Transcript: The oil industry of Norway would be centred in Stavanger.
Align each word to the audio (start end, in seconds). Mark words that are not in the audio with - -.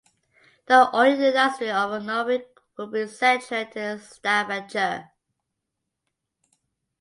The 0.65 0.89
oil 0.95 1.21
industry 1.21 1.69
of 1.69 2.01
Norway 2.03 2.43
would 2.75 2.91
be 2.91 3.05
centred 3.05 3.77
in 3.77 3.99
Stavanger. 3.99 5.11